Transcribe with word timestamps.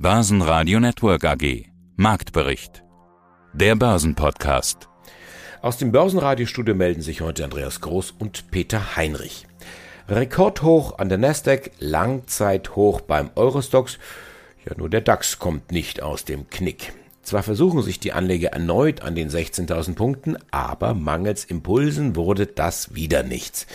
Börsenradio 0.00 0.78
Network 0.78 1.24
AG. 1.24 1.64
Marktbericht. 1.96 2.84
Der 3.52 3.74
Börsenpodcast. 3.74 4.88
Aus 5.60 5.76
dem 5.76 5.90
Börsenradiostudio 5.90 6.76
melden 6.76 7.02
sich 7.02 7.20
heute 7.20 7.42
Andreas 7.42 7.80
Groß 7.80 8.12
und 8.12 8.52
Peter 8.52 8.94
Heinrich. 8.94 9.48
Rekordhoch 10.08 11.00
an 11.00 11.08
der 11.08 11.18
Nasdaq, 11.18 11.72
Langzeithoch 11.80 13.00
beim 13.00 13.30
Eurostox. 13.34 13.98
Ja, 14.64 14.74
nur 14.76 14.88
der 14.88 15.00
DAX 15.00 15.40
kommt 15.40 15.72
nicht 15.72 16.00
aus 16.00 16.24
dem 16.24 16.48
Knick. 16.48 16.92
Zwar 17.24 17.42
versuchen 17.42 17.82
sich 17.82 17.98
die 17.98 18.12
Anleger 18.12 18.50
erneut 18.50 19.02
an 19.02 19.16
den 19.16 19.28
16.000 19.28 19.96
Punkten, 19.96 20.36
aber 20.52 20.94
mangels 20.94 21.44
Impulsen 21.44 22.14
wurde 22.14 22.46
das 22.46 22.94
wieder 22.94 23.24
nichts. 23.24 23.66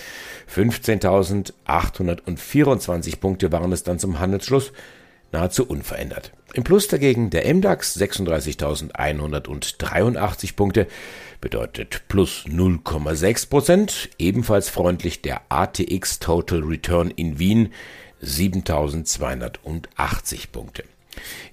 15.824 0.55 3.19
Punkte 3.19 3.51
waren 3.51 3.73
es 3.73 3.83
dann 3.83 3.99
zum 3.99 4.19
Handelsschluss 4.19 4.71
nahezu 5.33 5.67
unverändert. 5.67 6.31
Im 6.53 6.63
Plus 6.63 6.87
dagegen 6.87 7.31
der 7.31 7.53
MDAX 7.53 7.99
36.183 7.99 10.55
Punkte 10.55 10.87
bedeutet 11.41 12.03
plus 12.07 12.45
0,6 12.47 13.49
Prozent. 13.49 14.09
Ebenfalls 14.17 14.69
freundlich 14.69 15.21
der 15.21 15.41
ATX 15.49 16.19
Total 16.19 16.61
Return 16.61 17.11
in 17.11 17.39
Wien 17.39 17.73
7.280 18.21 20.51
Punkte. 20.51 20.85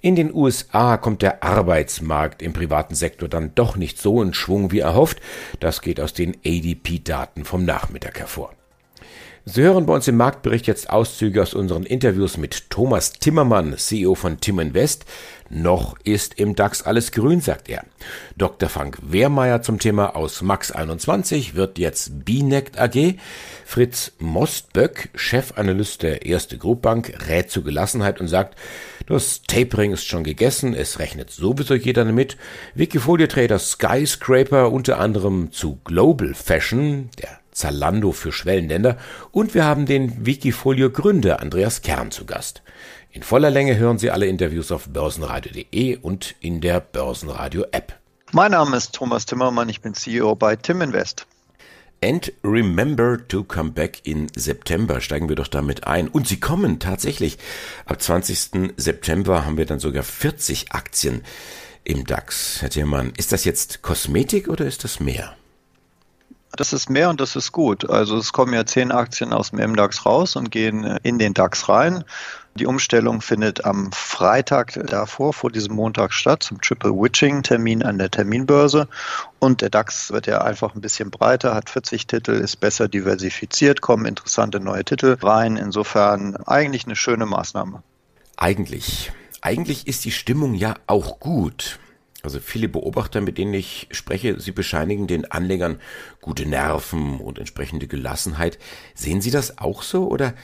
In 0.00 0.16
den 0.16 0.33
USA 0.33 0.97
kommt 0.97 1.20
der 1.22 1.42
Arbeitsmarkt 1.42 2.42
im 2.42 2.52
privaten 2.52 2.94
Sektor 2.94 3.28
dann 3.28 3.55
doch 3.55 3.77
nicht 3.77 3.98
so 3.98 4.22
in 4.22 4.33
Schwung 4.33 4.70
wie 4.70 4.78
erhofft. 4.80 5.20
Das 5.58 5.83
geht 5.83 6.00
aus 6.00 6.14
den 6.14 6.36
ADP-Daten 6.44 7.44
vom 7.44 7.64
Nachmittag 7.64 8.20
hervor. 8.20 8.55
Sie 9.52 9.62
hören 9.62 9.84
bei 9.84 9.95
uns 9.95 10.06
im 10.06 10.16
Marktbericht 10.16 10.68
jetzt 10.68 10.90
Auszüge 10.90 11.42
aus 11.42 11.54
unseren 11.54 11.82
Interviews 11.82 12.36
mit 12.36 12.70
Thomas 12.70 13.14
Timmermann, 13.14 13.77
CEO 13.77 14.14
von 14.14 14.38
Tim 14.38 14.60
Invest. 14.60 15.06
Noch 15.48 15.96
ist 16.04 16.38
im 16.38 16.54
DAX 16.54 16.82
alles 16.82 17.10
grün, 17.10 17.41
sagt 17.41 17.68
er. 17.68 17.82
Dr. 18.36 18.69
Frank 18.69 18.98
Wehrmeier 19.02 19.60
zum 19.60 19.80
Thema 19.80 20.14
aus 20.14 20.42
Max 20.42 20.70
21 20.70 21.56
wird 21.56 21.80
jetzt 21.80 22.25
BNECT 22.25 22.78
AG. 22.78 23.16
Fritz 23.64 24.12
Mostböck, 24.20 25.08
Chefanalyst 25.16 26.05
der 26.05 26.25
Erste 26.25 26.56
Group 26.56 26.82
Bank, 26.82 27.12
rät 27.27 27.50
zu 27.50 27.64
Gelassenheit 27.64 28.20
und 28.20 28.28
sagt, 28.28 28.56
das 29.08 29.42
Tapering 29.48 29.91
ist 29.92 30.06
schon 30.06 30.22
gegessen, 30.22 30.75
es 30.75 31.00
rechnet 31.00 31.32
sowieso 31.32 31.75
jeder 31.75 32.05
damit. 32.05 32.36
Wikifolie-Trader 32.77 33.58
Skyscraper 33.58 34.70
unter 34.70 35.00
anderem 35.00 35.50
zu 35.50 35.80
Global 35.82 36.34
Fashion, 36.34 37.10
der 37.20 37.39
Zalando 37.53 38.12
für 38.12 38.33
Schwellenländer 38.33 38.97
und 39.31 39.55
wir 39.55 39.65
haben 39.65 39.87
den 39.87 40.27
Wikifolio 40.27 40.91
Gründer 40.91 41.41
Andreas 41.41 41.83
Kern 41.83 42.11
zu 42.11 42.27
Gast. 42.27 42.62
In 43.12 43.23
voller 43.23 43.51
Länge 43.51 43.77
hören 43.77 43.98
Sie 43.98 44.11
alle 44.11 44.27
Interviews 44.27 44.70
auf 44.70 44.89
börsenradio.de 44.89 45.97
und 45.97 46.37
in 46.41 46.61
der 46.61 46.81
Börsenradio 46.81 47.65
App. 47.73 47.98
Mein 48.33 48.53
Name 48.53 48.77
ist 48.77 48.95
Thomas 48.95 49.27
Timmermann, 49.27 49.69
ich 49.69 49.81
bin 49.81 49.95
CEO 49.95 50.37
bei 50.37 50.55
Tim 50.55 50.81
Invest. 50.81 51.27
And 52.03 52.33
remember 52.43 53.19
to 53.28 53.45
come 53.45 53.73
back 53.73 54.01
in 54.05 54.28
September. 54.34 55.01
Steigen 55.01 55.28
wir 55.28 55.37
doch 55.37 55.48
damit 55.48 55.87
ein. 55.87 56.09
Und 56.09 56.27
sie 56.27 56.41
kommen 56.41 56.78
tatsächlich. 56.78 57.37
Ab 57.84 58.01
20. 58.01 58.73
September 58.77 59.45
haben 59.45 59.59
wir 59.59 59.67
dann 59.67 59.81
sogar 59.81 60.03
40 60.03 60.73
Aktien 60.73 61.23
im 61.84 62.06
DAX. 62.06 62.62
Herr 62.62 62.71
Thiermann, 62.71 63.12
ist 63.19 63.33
das 63.33 63.45
jetzt 63.45 63.83
Kosmetik 63.83 64.48
oder 64.48 64.65
ist 64.65 64.84
das 64.84 64.98
mehr? 64.98 65.37
Das 66.56 66.73
ist 66.73 66.91
mehr 66.91 67.11
und 67.11 67.20
das 67.20 67.37
ist 67.37 67.53
gut. 67.53 67.89
Also 67.89 68.17
es 68.17 68.33
kommen 68.33 68.53
ja 68.53 68.67
zehn 68.67 68.91
Aktien 68.91 69.33
aus 69.33 69.51
dem 69.51 69.70
MDAX 69.70 70.05
raus 70.05 70.37
und 70.37 70.51
gehen 70.51 70.84
in 71.03 71.19
den 71.19 71.33
DAX 71.33 71.69
rein. 71.69 72.05
Die 72.56 72.67
Umstellung 72.67 73.20
findet 73.20 73.65
am 73.65 73.93
Freitag 73.93 74.78
davor, 74.87 75.33
vor 75.33 75.53
diesem 75.53 75.75
Montag 75.77 76.12
statt, 76.12 76.43
zum 76.43 76.61
Triple 76.61 76.91
Witching 76.91 77.45
Termin 77.45 77.84
an 77.84 77.98
der 77.98 78.11
Terminbörse. 78.11 78.89
Und 79.39 79.61
der 79.61 79.71
DAX 79.71 80.11
wird 80.11 80.27
ja 80.27 80.43
einfach 80.43 80.75
ein 80.75 80.81
bisschen 80.81 81.11
breiter, 81.11 81.55
hat 81.55 81.71
40 81.71 82.09
Titel, 82.09 82.33
ist 82.33 82.56
besser 82.56 82.89
diversifiziert, 82.89 83.81
kommen 83.81 84.05
interessante 84.05 84.59
neue 84.59 84.84
Titel 84.84 85.16
rein. 85.22 85.56
Insofern 85.56 86.37
eigentlich 86.37 86.87
eine 86.87 86.97
schöne 86.97 87.27
Maßnahme. 87.27 87.84
Eigentlich. 88.37 89.12
Eigentlich 89.41 89.87
ist 89.87 90.05
die 90.05 90.10
Stimmung 90.10 90.55
ja 90.55 90.75
auch 90.89 91.21
gut. 91.21 91.78
Also 92.22 92.38
viele 92.41 92.69
Beobachter, 92.69 93.20
mit 93.20 93.38
denen 93.38 93.54
ich 93.54 93.88
spreche, 93.91 94.38
sie 94.38 94.53
bescheinigen 94.53 95.06
den 95.06 95.31
Anlegern 95.31 95.81
gute 96.20 96.47
Nerven 96.47 97.19
und 97.20 97.38
entsprechende 97.38 97.86
Gelassenheit. 97.86 98.58
Sehen 98.94 99.20
Sie 99.20 99.31
das 99.31 99.58
auch 99.58 99.82
so 99.82 100.08
oder 100.08 100.34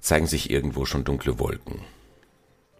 zeigen 0.00 0.26
sich 0.26 0.50
irgendwo 0.50 0.84
schon 0.84 1.04
dunkle 1.04 1.38
Wolken? 1.38 1.80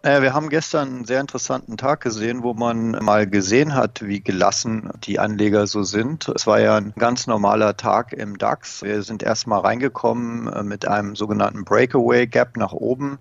Äh, 0.03 0.21
wir 0.21 0.33
haben 0.33 0.49
gestern 0.49 0.89
einen 0.89 1.05
sehr 1.05 1.21
interessanten 1.21 1.77
Tag 1.77 2.01
gesehen, 2.01 2.43
wo 2.43 2.53
man 2.53 2.91
mal 2.91 3.25
gesehen 3.25 3.73
hat, 3.73 4.05
wie 4.05 4.19
gelassen 4.19 4.89
die 5.05 5.17
Anleger 5.17 5.65
so 5.65 5.83
sind. 5.83 6.27
Es 6.27 6.45
war 6.45 6.59
ja 6.59 6.75
ein 6.75 6.93
ganz 6.99 7.25
normaler 7.25 7.77
Tag 7.77 8.11
im 8.11 8.37
DAX. 8.37 8.83
Wir 8.83 9.03
sind 9.03 9.23
erstmal 9.23 9.61
reingekommen 9.61 10.51
äh, 10.51 10.63
mit 10.63 10.85
einem 10.85 11.15
sogenannten 11.15 11.63
Breakaway 11.63 12.27
Gap 12.27 12.57
nach 12.57 12.73
oben 12.73 13.19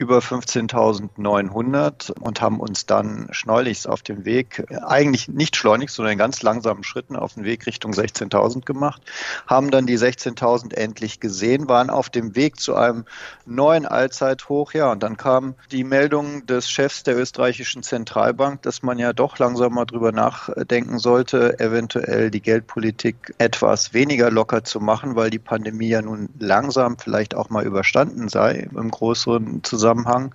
über 0.00 0.20
15.900 0.20 2.10
und 2.18 2.40
haben 2.40 2.58
uns 2.58 2.86
dann 2.86 3.28
schneulichst 3.32 3.86
auf 3.86 4.00
dem 4.00 4.24
Weg, 4.24 4.64
eigentlich 4.86 5.28
nicht 5.28 5.56
schleunigst, 5.56 5.94
sondern 5.94 6.12
in 6.12 6.18
ganz 6.18 6.40
langsamen 6.40 6.84
Schritten 6.84 7.16
auf 7.16 7.34
den 7.34 7.44
Weg 7.44 7.66
Richtung 7.66 7.92
16.000 7.92 8.64
gemacht, 8.64 9.02
haben 9.46 9.70
dann 9.70 9.84
die 9.84 9.98
16.000 9.98 10.72
endlich 10.72 11.20
gesehen, 11.20 11.68
waren 11.68 11.90
auf 11.90 12.08
dem 12.08 12.34
Weg 12.34 12.58
zu 12.58 12.76
einem 12.76 13.04
neuen 13.44 13.84
Allzeithoch, 13.84 14.72
ja, 14.72 14.90
und 14.90 15.02
dann 15.02 15.18
kam 15.18 15.54
die 15.70 15.84
Meldung 15.84 16.46
des 16.46 16.70
Chefs 16.70 17.02
der 17.02 17.18
österreichischen 17.18 17.82
Zentralbank, 17.82 18.62
dass 18.62 18.82
man 18.82 18.98
ja 18.98 19.12
doch 19.12 19.38
langsam 19.38 19.74
mal 19.74 19.84
drüber 19.84 20.12
nachdenken 20.12 20.98
sollte, 20.98 21.60
eventuell 21.60 22.30
die 22.30 22.40
Geldpolitik 22.40 23.34
etwas 23.36 23.92
weniger 23.92 24.30
locker 24.30 24.64
zu 24.64 24.80
machen, 24.80 25.14
weil 25.14 25.28
die 25.28 25.38
Pandemie 25.38 25.88
ja 25.88 26.00
nun 26.00 26.30
langsam 26.38 26.96
vielleicht 26.96 27.34
auch 27.34 27.50
mal 27.50 27.66
überstanden 27.66 28.30
sei 28.30 28.66
im 28.74 28.90
größeren 28.90 29.62
Zusammenhang 29.62 29.89
Zusammenhang. 29.90 30.34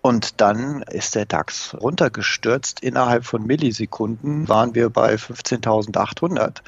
Und 0.00 0.40
dann 0.40 0.82
ist 0.82 1.14
der 1.14 1.26
DAX 1.26 1.76
runtergestürzt. 1.80 2.80
Innerhalb 2.80 3.24
von 3.24 3.46
Millisekunden 3.46 4.48
waren 4.48 4.74
wir 4.74 4.90
bei 4.90 5.14
15.800. 5.14 6.58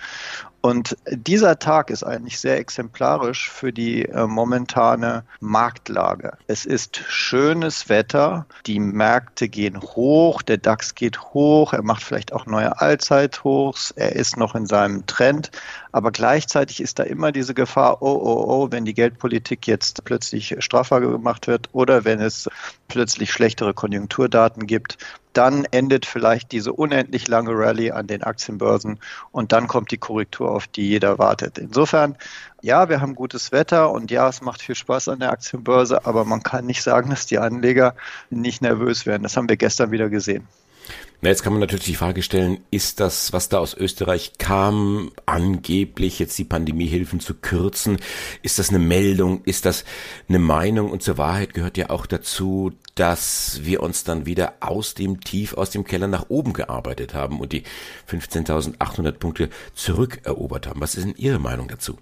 Und 0.64 0.97
dieser 1.10 1.58
Tag 1.58 1.91
ist 1.91 2.04
eigentlich 2.04 2.41
sehr 2.41 2.56
exemplarisch 2.56 3.50
für 3.50 3.70
die 3.70 4.06
äh, 4.06 4.26
momentane 4.26 5.25
Marktlage. 5.41 6.38
Es 6.47 6.64
ist 6.64 6.97
schönes 7.06 7.91
Wetter, 7.91 8.47
die 8.64 8.80
Märkte 8.80 9.50
gehen 9.50 9.82
hoch, 9.82 10.41
der 10.41 10.56
DAX 10.56 10.94
geht 10.94 11.20
hoch, 11.20 11.74
er 11.74 11.82
macht 11.82 12.03
vielleicht 12.03 12.32
auch 12.32 12.47
neue 12.47 12.80
Allzeithochs, 12.80 13.91
er 13.91 14.16
ist 14.16 14.38
noch 14.38 14.54
in 14.54 14.64
seinem 14.64 15.04
Trend, 15.04 15.50
aber 15.92 16.10
gleichzeitig 16.12 16.80
ist 16.80 16.98
da 16.98 17.03
immer 17.03 17.30
diese 17.30 17.53
Gefahr, 17.53 18.00
oh, 18.00 18.19
oh, 18.24 18.44
oh, 18.48 18.69
wenn 18.70 18.86
die 18.86 18.94
Geldpolitik 18.94 19.66
jetzt 19.66 20.06
plötzlich 20.06 20.56
straffer 20.60 21.03
gemacht 21.03 21.47
wird 21.47 21.69
oder 21.72 22.06
wenn 22.06 22.20
es 22.20 22.48
plötzlich 22.88 23.30
schlechtere 23.32 23.74
Konjunkturdaten 23.74 24.66
gibt, 24.66 24.97
dann 25.37 25.65
endet 25.71 26.06
vielleicht 26.06 26.53
diese 26.53 26.72
unendlich 26.72 27.28
lange 27.28 27.50
Rallye 27.50 27.93
an 27.93 28.06
den 28.06 28.22
Aktienbörsen 28.22 28.99
und 29.33 29.53
dann 29.53 29.67
kommt 29.67 29.91
die 29.91 29.99
Korrektur, 29.99 30.50
auf 30.50 30.67
die 30.67 30.89
jeder 30.89 31.19
wartet. 31.19 31.59
Insofern, 31.59 32.17
ja, 32.62 32.89
wir 32.89 33.00
haben 33.00 33.15
gutes 33.15 33.53
Wetter 33.53 33.91
und 33.91 34.11
ja, 34.11 34.28
es 34.28 34.41
macht 34.41 34.62
viel 34.62 34.75
Spaß 34.75 35.09
an 35.09 35.21
der 35.21 35.33
Aktienbörse, 35.33 36.06
aber 36.06 36.25
man 36.25 36.43
kann 36.43 36.67
nicht 36.67 36.83
sagen, 36.83 37.11
dass 37.11 37.27
die 37.27 37.39
Anleger 37.39 37.95
nicht 38.31 38.62
nervös 38.62 39.06
werden. 39.06 39.22
Das 39.22 39.37
haben 39.37 39.49
wir 39.49 39.56
gestern 39.56 39.91
wieder 39.91 40.09
gesehen. 40.09 40.47
Na, 41.21 41.31
jetzt 41.31 41.43
kann 41.43 41.55
man 41.55 41.61
natürlich 41.61 41.87
die 41.87 41.95
Frage 41.95 42.22
stellen, 42.22 42.59
ist 42.71 43.01
das, 43.01 43.33
was 43.33 43.49
da 43.49 43.59
aus 43.59 43.75
Österreich 43.75 44.33
kam, 44.39 45.11
angeblich 45.25 46.19
jetzt 46.19 46.37
die 46.39 46.45
Pandemiehilfen 46.45 47.19
zu 47.19 47.33
kürzen? 47.33 47.99
Ist 48.43 48.59
das 48.59 48.69
eine 48.69 48.78
Meldung? 48.78 49.43
Ist 49.45 49.65
das 49.65 49.87
eine 50.28 50.39
Meinung? 50.39 50.91
Und 50.91 51.03
zur 51.03 51.16
Wahrheit 51.16 51.55
gehört 51.55 51.78
ja 51.78 51.89
auch 51.89 52.05
dazu, 52.05 52.72
dass 52.94 53.60
wir 53.62 53.82
uns 53.82 54.05
dann 54.05 54.27
wieder 54.27 54.55
aus 54.60 54.94
dem 54.94 55.21
Tief, 55.21 55.54
aus 55.54 55.71
dem 55.71 55.84
Keller 55.84 56.07
nach 56.07 56.27
oben 56.28 56.53
gearbeitet 56.53 57.15
haben 57.15 57.41
und 57.41 57.53
die 57.53 57.65
15.800 58.09 59.13
Punkte 59.13 59.51
zurückerobert 59.74 60.66
haben. 60.66 60.80
Was 60.80 60.95
ist 60.95 61.04
denn 61.04 61.15
Ihre 61.16 61.39
Meinung 61.39 61.68
dazu? 61.68 61.98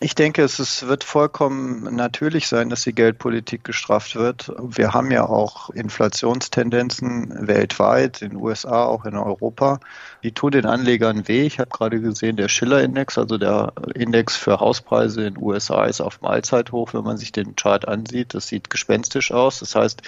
Ich 0.00 0.14
denke, 0.14 0.44
es 0.44 0.60
ist, 0.60 0.86
wird 0.86 1.02
vollkommen 1.02 1.96
natürlich 1.96 2.46
sein, 2.46 2.68
dass 2.68 2.82
die 2.82 2.94
Geldpolitik 2.94 3.64
gestrafft 3.64 4.14
wird. 4.14 4.52
Wir 4.56 4.92
haben 4.92 5.10
ja 5.10 5.28
auch 5.28 5.70
Inflationstendenzen 5.70 7.48
weltweit, 7.48 8.22
in 8.22 8.30
den 8.30 8.38
USA, 8.38 8.84
auch 8.84 9.04
in 9.06 9.16
Europa. 9.16 9.80
Die 10.22 10.30
tun 10.30 10.52
den 10.52 10.66
Anlegern 10.66 11.26
weh. 11.26 11.42
Ich 11.42 11.58
habe 11.58 11.70
gerade 11.70 12.00
gesehen, 12.00 12.36
der 12.36 12.48
Schiller-Index, 12.48 13.18
also 13.18 13.38
der 13.38 13.72
Index 13.96 14.36
für 14.36 14.60
Hauspreise 14.60 15.26
in 15.26 15.34
den 15.34 15.42
USA, 15.42 15.86
ist 15.86 16.00
auf 16.00 16.18
dem 16.18 16.28
Allzeithoch, 16.28 16.94
wenn 16.94 17.02
man 17.02 17.16
sich 17.16 17.32
den 17.32 17.56
Chart 17.56 17.88
ansieht. 17.88 18.34
Das 18.34 18.46
sieht 18.46 18.70
gespenstisch 18.70 19.32
aus. 19.32 19.58
Das 19.58 19.74
heißt, 19.74 20.02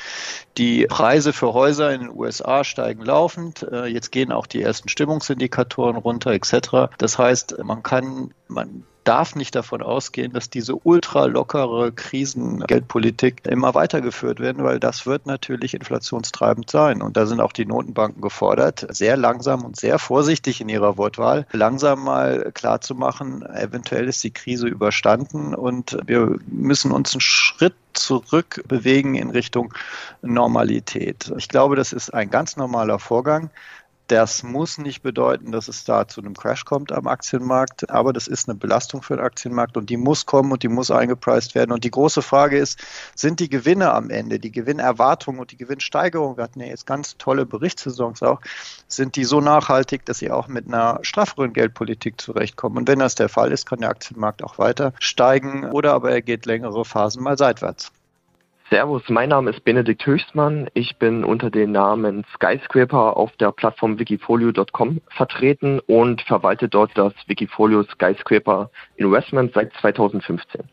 die 0.57 0.87
Preise 0.87 1.33
für 1.33 1.53
Häuser 1.53 1.93
in 1.93 2.03
den 2.03 2.11
USA 2.11 2.63
steigen 2.63 3.05
laufend. 3.05 3.65
Äh, 3.65 3.87
jetzt 3.87 4.13
gehen 4.13 4.31
auch 4.31 4.47
die 4.47 4.63
ersten 4.63 4.89
Stimmungsindikatoren 4.89 5.97
runter, 5.97 6.31
etc. 6.31 6.93
Das 6.99 7.19
heißt, 7.19 7.57
man 7.65 7.83
kann, 7.83 8.33
man 8.47 8.85
darf 9.11 9.35
nicht 9.35 9.57
davon 9.57 9.83
ausgehen, 9.83 10.33
dass 10.33 10.51
diese 10.51 10.77
ultra 10.77 11.25
lockere 11.25 11.91
Krisengeldpolitik 11.91 13.45
immer 13.45 13.75
weitergeführt 13.75 14.39
werden, 14.39 14.63
weil 14.63 14.79
das 14.79 15.05
wird 15.05 15.27
natürlich 15.27 15.75
inflationstreibend 15.75 16.71
sein. 16.71 17.03
Und 17.03 17.17
da 17.17 17.27
sind 17.27 17.41
auch 17.41 17.53
die 17.53 17.67
Notenbanken 17.67 18.23
gefordert, 18.23 18.87
sehr 18.91 19.17
langsam 19.17 19.65
und 19.65 19.75
sehr 19.75 19.99
vorsichtig 19.99 20.61
in 20.61 20.69
ihrer 20.69 20.97
Wortwahl, 20.97 21.45
langsam 21.51 22.05
mal 22.05 22.53
klarzumachen, 22.55 23.45
eventuell 23.47 24.09
ist 24.09 24.23
die 24.23 24.31
Krise 24.31 24.69
überstanden 24.69 25.57
und 25.57 25.99
wir 26.07 26.39
müssen 26.47 26.93
uns 26.93 27.13
einen 27.13 27.21
Schritt 27.21 27.75
zurück 27.95 28.63
bewegen 28.69 29.17
in 29.17 29.31
Richtung 29.31 29.75
Normalität. 30.23 31.33
Ich 31.37 31.49
glaube, 31.49 31.75
das 31.75 31.93
ist 31.93 32.15
ein 32.15 32.31
ganz 32.31 32.57
normaler 32.57 33.01
Vorgang. 33.01 33.51
Das 34.11 34.43
muss 34.43 34.77
nicht 34.77 35.03
bedeuten, 35.03 35.53
dass 35.53 35.69
es 35.69 35.85
da 35.85 36.09
zu 36.09 36.21
einem 36.21 36.35
Crash 36.35 36.65
kommt 36.65 36.91
am 36.91 37.07
Aktienmarkt, 37.07 37.91
aber 37.91 38.13
das 38.13 38.27
ist 38.27 38.49
eine 38.49 38.59
Belastung 38.59 39.03
für 39.03 39.15
den 39.15 39.25
Aktienmarkt 39.25 39.77
und 39.77 39.89
die 39.89 39.97
muss 39.97 40.27
kommen 40.27 40.51
und 40.51 40.65
die 40.65 40.69
muss 40.69 40.91
eingepreist 40.91 41.55
werden. 41.55 41.71
Und 41.71 41.85
die 41.85 41.93
große 41.93 42.21
Frage 42.21 42.59
ist, 42.59 42.81
sind 43.15 43.39
die 43.39 43.49
Gewinne 43.49 43.93
am 43.93 44.11
Ende, 44.11 44.41
die 44.41 44.51
Gewinnerwartung 44.51 45.39
und 45.39 45.53
die 45.53 45.57
Gewinnsteigerung, 45.57 46.37
wir 46.37 46.43
hatten 46.43 46.59
ja 46.59 46.67
jetzt 46.67 46.89
ganz 46.89 47.19
tolle 47.19 47.47
Berichtssaisons 47.47 48.21
auch, 48.25 48.41
sind 48.89 49.15
die 49.15 49.23
so 49.23 49.41
nachhaltig, 49.41 50.05
dass 50.07 50.19
sie 50.19 50.33
auch 50.33 50.49
mit 50.49 50.67
einer 50.67 50.99
strafferen 51.03 51.53
Geldpolitik 51.53 52.21
zurechtkommen? 52.21 52.79
Und 52.79 52.89
wenn 52.89 52.99
das 52.99 53.15
der 53.15 53.29
Fall 53.29 53.53
ist, 53.53 53.67
kann 53.67 53.79
der 53.79 53.91
Aktienmarkt 53.91 54.43
auch 54.43 54.59
weiter 54.59 54.93
steigen 54.99 55.71
oder 55.71 55.93
aber 55.95 56.11
er 56.11 56.23
geht 56.23 56.47
längere 56.47 56.85
Phasen 56.85 57.23
mal 57.23 57.39
seitwärts. 57.39 57.93
Servus, 58.71 59.03
mein 59.09 59.31
Name 59.31 59.51
ist 59.51 59.65
Benedikt 59.65 60.07
Höchstmann. 60.07 60.71
Ich 60.75 60.97
bin 60.97 61.25
unter 61.25 61.51
dem 61.51 61.73
Namen 61.73 62.25
Skyscraper 62.37 63.17
auf 63.17 63.33
der 63.39 63.51
Plattform 63.51 63.99
wikifolio.com 63.99 65.01
vertreten 65.09 65.81
und 65.81 66.23
verwalte 66.23 66.69
dort 66.69 66.93
das 66.95 67.13
Wikifolio 67.27 67.83
Skyscraper 67.83 68.71
Investment 68.95 69.55
seit 69.55 69.73
2015. 69.81 70.69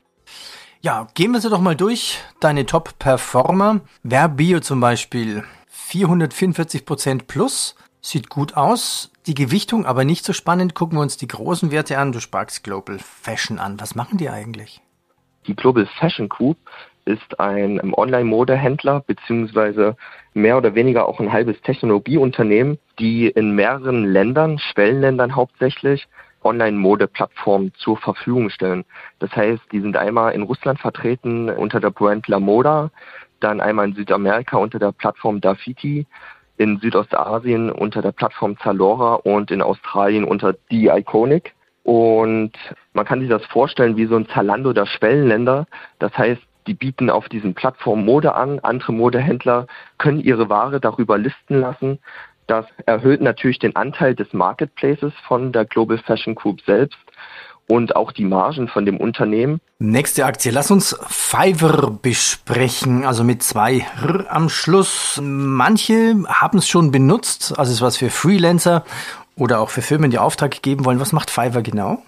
Ja, 0.82 1.08
gehen 1.16 1.32
wir 1.32 1.42
sie 1.42 1.50
doch 1.50 1.60
mal 1.60 1.76
durch. 1.76 2.20
Deine 2.40 2.68
Top-Performer. 2.68 3.82
Verbio 4.04 4.60
zum 4.60 4.80
Beispiel 4.80 5.44
444% 5.74 7.26
plus. 7.26 7.76
Sieht 8.00 8.30
gut 8.30 8.56
aus. 8.56 9.12
Die 9.26 9.34
Gewichtung 9.34 9.88
aber 9.88 10.06
nicht 10.06 10.24
so 10.24 10.34
spannend. 10.34 10.76
Gucken 10.76 11.00
wir 11.00 11.02
uns 11.02 11.18
die 11.18 11.28
großen 11.28 11.72
Werte 11.72 11.98
an. 11.98 12.12
Du 12.12 12.20
sparkst 12.20 12.64
Global 12.64 13.00
Fashion 13.00 13.58
an. 13.58 13.80
Was 13.80 13.96
machen 13.96 14.20
die 14.20 14.30
eigentlich? 14.30 14.82
Die 15.48 15.56
Global 15.56 15.88
Fashion 16.00 16.30
Group 16.30 16.58
ist 17.08 17.40
ein 17.40 17.94
Online-Modehändler 17.94 19.04
beziehungsweise 19.08 19.96
mehr 20.34 20.58
oder 20.58 20.76
weniger 20.76 21.08
auch 21.08 21.20
ein 21.20 21.32
halbes 21.32 21.60
Technologieunternehmen, 21.62 22.78
die 23.00 23.28
in 23.28 23.56
mehreren 23.56 24.06
Ländern, 24.06 24.60
Schwellenländern 24.60 25.36
hauptsächlich, 25.36 26.08
Online-Mode-Plattformen 26.44 27.74
zur 27.76 27.98
Verfügung 27.98 28.50
stellen. 28.50 28.86
Das 29.20 29.36
heißt, 29.36 29.64
die 29.72 29.82
sind 29.82 29.98
einmal 29.98 30.34
in 30.34 30.44
Russland 30.44 30.80
vertreten 30.80 31.50
unter 31.50 31.80
der 31.80 31.90
Brand 31.90 32.28
La 32.28 32.40
Moda, 32.40 32.92
dann 33.40 33.62
einmal 33.62 33.88
in 33.88 33.96
Südamerika 33.96 34.58
unter 34.58 34.80
der 34.80 34.92
Plattform 34.92 35.42
Dafiti, 35.42 36.06
in 36.58 36.80
Südostasien 36.80 37.72
unter 37.72 38.02
der 38.02 38.12
Plattform 38.12 38.58
Zalora 38.58 39.16
und 39.16 39.52
in 39.52 39.62
Australien 39.62 40.24
unter 40.24 40.56
The 40.70 40.88
Iconic. 40.88 41.54
Und 41.84 42.52
man 42.94 43.06
kann 43.06 43.22
sich 43.22 43.30
das 43.30 43.46
vorstellen 43.46 43.96
wie 43.96 44.08
so 44.08 44.16
ein 44.16 44.28
Zalando 44.28 44.74
der 44.74 44.86
Schwellenländer. 44.86 45.68
Das 46.00 46.18
heißt, 46.18 46.42
die 46.68 46.74
bieten 46.74 47.10
auf 47.10 47.30
diesen 47.30 47.54
Plattformen 47.54 48.06
Mode 48.06 48.36
an. 48.36 48.60
Andere 48.60 48.92
Modehändler 48.94 49.68
können 49.98 50.20
ihre 50.20 50.50
Ware 50.50 50.80
darüber 50.80 51.18
listen 51.18 51.60
lassen. 51.60 52.00
Das 52.46 52.66
erhöht 52.86 53.22
natürlich 53.22 53.60
den 53.60 53.76
Anteil 53.76 54.16
des 54.16 54.32
Marketplaces 54.34 55.14
von 55.28 55.52
der 55.52 55.66
Global 55.66 55.98
Fashion 55.98 56.36
Group 56.36 56.62
selbst 56.62 56.98
und 57.68 57.96
auch 57.96 58.12
die 58.12 58.24
Margen 58.24 58.68
von 58.70 58.86
dem 58.86 58.98
Unternehmen. 58.98 59.60
Nächste 59.80 60.26
Aktie. 60.26 60.52
Lass 60.52 60.72
uns 60.72 60.98
Fiverr 61.08 61.92
besprechen, 62.02 63.06
also 63.06 63.24
mit 63.24 63.44
zwei 63.44 63.86
R 64.02 64.26
am 64.30 64.50
Schluss. 64.50 65.20
Manche 65.22 66.16
haben 66.28 66.60
es 66.60 66.68
schon 66.68 66.92
benutzt, 66.92 67.54
also 67.58 67.72
ist 67.72 67.82
was 67.82 67.98
für 67.98 68.10
Freelancer 68.10 68.86
oder 69.36 69.60
auch 69.60 69.70
für 69.70 69.82
Firmen, 69.82 70.10
die 70.10 70.18
Auftrag 70.18 70.62
geben 70.62 70.86
wollen. 70.86 71.00
Was 71.00 71.12
macht 71.12 71.30
Fiverr 71.30 71.62
genau? 71.62 72.02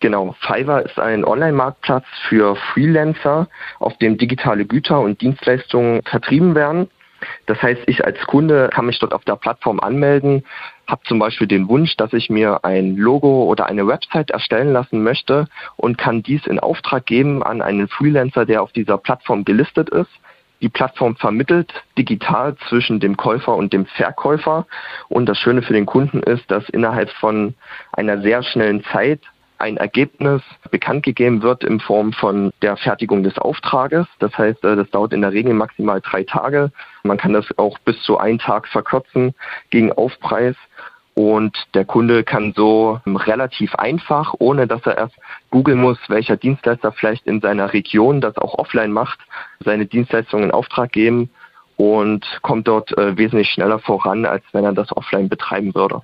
Genau, 0.00 0.34
Fiverr 0.40 0.86
ist 0.86 0.98
ein 0.98 1.26
Online-Marktplatz 1.26 2.06
für 2.28 2.56
Freelancer, 2.56 3.48
auf 3.78 3.98
dem 3.98 4.16
digitale 4.16 4.64
Güter 4.64 5.00
und 5.00 5.20
Dienstleistungen 5.20 6.00
vertrieben 6.04 6.54
werden. 6.54 6.88
Das 7.44 7.60
heißt, 7.60 7.82
ich 7.86 8.02
als 8.02 8.18
Kunde 8.26 8.70
kann 8.72 8.86
mich 8.86 8.98
dort 8.98 9.12
auf 9.12 9.24
der 9.26 9.36
Plattform 9.36 9.78
anmelden, 9.78 10.42
habe 10.86 11.02
zum 11.04 11.18
Beispiel 11.18 11.46
den 11.46 11.68
Wunsch, 11.68 11.98
dass 11.98 12.14
ich 12.14 12.30
mir 12.30 12.64
ein 12.64 12.96
Logo 12.96 13.44
oder 13.44 13.66
eine 13.66 13.86
Website 13.86 14.30
erstellen 14.30 14.72
lassen 14.72 15.02
möchte 15.02 15.48
und 15.76 15.98
kann 15.98 16.22
dies 16.22 16.46
in 16.46 16.58
Auftrag 16.58 17.04
geben 17.04 17.42
an 17.42 17.60
einen 17.60 17.88
Freelancer, 17.88 18.46
der 18.46 18.62
auf 18.62 18.72
dieser 18.72 18.96
Plattform 18.96 19.44
gelistet 19.44 19.90
ist. 19.90 20.10
Die 20.62 20.70
Plattform 20.70 21.16
vermittelt 21.16 21.72
digital 21.98 22.56
zwischen 22.68 23.00
dem 23.00 23.18
Käufer 23.18 23.54
und 23.54 23.74
dem 23.74 23.84
Verkäufer. 23.84 24.66
Und 25.08 25.26
das 25.26 25.38
Schöne 25.38 25.60
für 25.60 25.74
den 25.74 25.86
Kunden 25.86 26.22
ist, 26.22 26.50
dass 26.50 26.68
innerhalb 26.70 27.10
von 27.10 27.54
einer 27.92 28.22
sehr 28.22 28.42
schnellen 28.42 28.82
Zeit 28.84 29.20
ein 29.60 29.76
Ergebnis 29.76 30.42
bekannt 30.70 31.04
gegeben 31.04 31.42
wird 31.42 31.64
in 31.64 31.80
Form 31.80 32.12
von 32.12 32.52
der 32.62 32.76
Fertigung 32.76 33.22
des 33.22 33.38
Auftrages. 33.38 34.06
Das 34.18 34.36
heißt, 34.36 34.64
äh, 34.64 34.76
das 34.76 34.90
dauert 34.90 35.12
in 35.12 35.20
der 35.20 35.32
Regel 35.32 35.54
maximal 35.54 36.00
drei 36.00 36.24
Tage. 36.24 36.72
Man 37.02 37.18
kann 37.18 37.32
das 37.32 37.46
auch 37.58 37.78
bis 37.80 38.00
zu 38.02 38.18
einen 38.18 38.38
Tag 38.38 38.68
verkürzen 38.68 39.34
gegen 39.70 39.92
Aufpreis. 39.92 40.56
Und 41.14 41.56
der 41.74 41.84
Kunde 41.84 42.24
kann 42.24 42.54
so 42.56 43.00
relativ 43.06 43.74
einfach, 43.74 44.34
ohne 44.38 44.66
dass 44.66 44.86
er 44.86 44.96
erst 44.96 45.16
googeln 45.50 45.80
muss, 45.80 45.98
welcher 46.08 46.36
Dienstleister 46.36 46.92
vielleicht 46.92 47.26
in 47.26 47.40
seiner 47.40 47.72
Region 47.72 48.20
das 48.20 48.38
auch 48.38 48.54
offline 48.54 48.92
macht, 48.92 49.18
seine 49.62 49.86
Dienstleistungen 49.86 50.44
in 50.44 50.50
Auftrag 50.50 50.92
geben 50.92 51.28
und 51.76 52.24
kommt 52.42 52.68
dort 52.68 52.96
äh, 52.96 53.16
wesentlich 53.16 53.50
schneller 53.50 53.80
voran, 53.80 54.24
als 54.24 54.44
wenn 54.52 54.64
er 54.64 54.72
das 54.72 54.96
offline 54.96 55.28
betreiben 55.28 55.74
würde. 55.74 56.02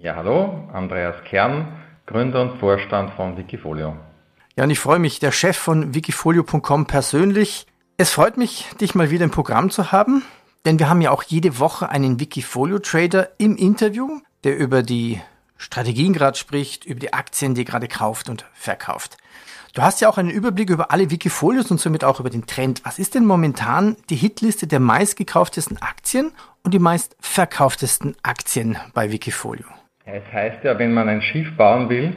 Ja, 0.00 0.16
hallo, 0.16 0.68
Andreas 0.72 1.22
Kern, 1.24 1.68
Gründer 2.10 2.42
und 2.42 2.58
Vorstand 2.58 3.12
von 3.14 3.36
Wikifolio. 3.36 3.96
Ja, 4.56 4.64
und 4.64 4.70
ich 4.70 4.80
freue 4.80 4.98
mich, 4.98 5.20
der 5.20 5.30
Chef 5.30 5.56
von 5.56 5.94
wikifolio.com 5.94 6.86
persönlich. 6.86 7.68
Es 7.98 8.10
freut 8.10 8.36
mich, 8.36 8.66
dich 8.80 8.96
mal 8.96 9.10
wieder 9.10 9.24
im 9.24 9.30
Programm 9.30 9.70
zu 9.70 9.92
haben, 9.92 10.24
denn 10.64 10.80
wir 10.80 10.90
haben 10.90 11.00
ja 11.00 11.12
auch 11.12 11.22
jede 11.22 11.60
Woche 11.60 11.88
einen 11.88 12.18
Wikifolio-Trader 12.18 13.28
im 13.38 13.56
Interview, 13.56 14.20
der 14.42 14.58
über 14.58 14.82
die 14.82 15.20
Strategien 15.56 16.12
gerade 16.12 16.36
spricht, 16.36 16.84
über 16.84 16.98
die 16.98 17.12
Aktien, 17.12 17.54
die 17.54 17.64
gerade 17.64 17.86
kauft 17.86 18.28
und 18.28 18.44
verkauft. 18.54 19.16
Du 19.74 19.82
hast 19.82 20.00
ja 20.00 20.08
auch 20.08 20.18
einen 20.18 20.30
Überblick 20.30 20.70
über 20.70 20.90
alle 20.90 21.12
Wikifolios 21.12 21.70
und 21.70 21.78
somit 21.78 22.02
auch 22.02 22.18
über 22.18 22.30
den 22.30 22.44
Trend. 22.44 22.80
Was 22.84 22.98
ist 22.98 23.14
denn 23.14 23.24
momentan 23.24 23.96
die 24.08 24.16
Hitliste 24.16 24.66
der 24.66 24.80
meistgekauftesten 24.80 25.80
Aktien 25.80 26.32
und 26.64 26.74
die 26.74 26.80
meistverkauftesten 26.80 28.16
Aktien 28.24 28.78
bei 28.94 29.12
Wikifolio? 29.12 29.66
Es 30.06 30.22
heißt 30.32 30.64
ja, 30.64 30.78
wenn 30.78 30.94
man 30.94 31.08
ein 31.08 31.22
Schiff 31.22 31.54
bauen 31.56 31.90
will, 31.90 32.12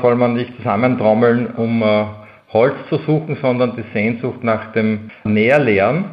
soll 0.00 0.14
man 0.16 0.34
nicht 0.34 0.56
zusammentrommeln, 0.56 1.48
um 1.48 1.82
äh, 1.82 2.04
Holz 2.52 2.74
zu 2.88 2.96
suchen, 2.98 3.36
sondern 3.40 3.76
die 3.76 3.84
Sehnsucht 3.92 4.42
nach 4.42 4.72
dem 4.72 5.10
Näherleeren. 5.24 6.06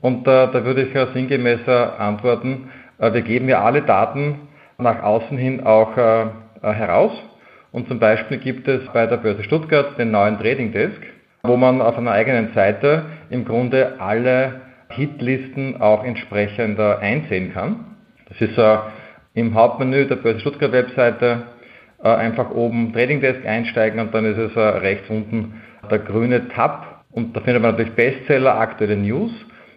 Und 0.00 0.26
äh, 0.26 0.48
da 0.52 0.64
würde 0.64 0.82
ich 0.82 0.94
ja 0.94 1.06
sinngemäß 1.08 1.66
antworten, 1.66 2.70
äh, 2.98 3.12
wir 3.12 3.22
geben 3.22 3.48
ja 3.48 3.62
alle 3.62 3.82
Daten 3.82 4.48
nach 4.78 5.02
außen 5.02 5.36
hin 5.36 5.64
auch 5.64 5.96
äh, 5.96 6.22
äh, 6.22 6.72
heraus. 6.72 7.12
Und 7.72 7.88
zum 7.88 7.98
Beispiel 7.98 8.38
gibt 8.38 8.68
es 8.68 8.82
bei 8.92 9.06
der 9.06 9.16
Börse 9.16 9.44
Stuttgart 9.44 9.96
den 9.98 10.10
neuen 10.10 10.38
Trading 10.38 10.72
Desk, 10.72 11.00
wo 11.42 11.56
man 11.56 11.80
auf 11.80 11.96
einer 11.96 12.12
eigenen 12.12 12.52
Seite 12.52 13.04
im 13.30 13.44
Grunde 13.44 13.94
alle 13.98 14.60
Hitlisten 14.90 15.80
auch 15.80 16.04
entsprechend 16.04 16.78
äh, 16.78 16.96
einsehen 16.96 17.52
kann. 17.54 17.84
Das 18.28 18.40
ist 18.40 18.56
im 19.34 19.54
Hauptmenü 19.54 20.06
der 20.06 20.16
Börse 20.16 20.40
Stuttgart 20.40 20.72
Webseite 20.72 21.42
äh, 22.02 22.08
einfach 22.08 22.50
oben 22.50 22.92
Trading 22.92 23.20
Desk 23.20 23.44
einsteigen 23.46 24.00
und 24.00 24.14
dann 24.14 24.24
ist 24.24 24.38
es 24.38 24.56
äh, 24.56 24.60
rechts 24.60 25.08
unten 25.08 25.60
der 25.90 25.98
grüne 25.98 26.48
Tab 26.48 27.04
und 27.12 27.36
da 27.36 27.40
findet 27.40 27.62
man 27.62 27.72
natürlich 27.72 27.94
Bestseller, 27.94 28.58
aktuelle 28.58 28.96
News. 28.96 29.32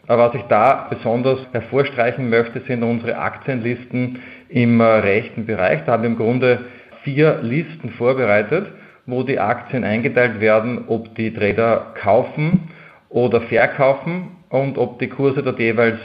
Aber 0.07 0.27
was 0.27 0.35
ich 0.35 0.43
da 0.43 0.87
besonders 0.89 1.39
hervorstreichen 1.53 2.29
möchte, 2.29 2.59
sind 2.61 2.83
unsere 2.83 3.17
Aktienlisten 3.17 4.19
im 4.49 4.81
äh, 4.81 4.83
rechten 4.83 5.45
Bereich. 5.45 5.83
Da 5.85 5.93
haben 5.93 6.03
wir 6.03 6.09
im 6.09 6.17
Grunde 6.17 6.59
vier 7.03 7.39
Listen 7.41 7.89
vorbereitet, 7.91 8.67
wo 9.05 9.23
die 9.23 9.39
Aktien 9.39 9.83
eingeteilt 9.83 10.39
werden, 10.39 10.85
ob 10.87 11.15
die 11.15 11.33
Trader 11.33 11.93
kaufen 12.01 12.69
oder 13.09 13.41
verkaufen 13.41 14.31
und 14.49 14.77
ob 14.77 14.99
die 14.99 15.07
Kurse 15.07 15.43
dort 15.43 15.59
jeweils 15.59 15.99